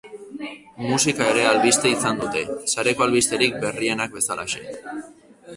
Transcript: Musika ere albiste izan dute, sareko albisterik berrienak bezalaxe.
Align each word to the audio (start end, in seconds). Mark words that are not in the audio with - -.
Musika 0.91 1.27
ere 1.33 1.43
albiste 1.49 1.91
izan 1.97 2.23
dute, 2.23 2.43
sareko 2.73 3.07
albisterik 3.07 3.63
berrienak 3.67 4.19
bezalaxe. 4.21 4.67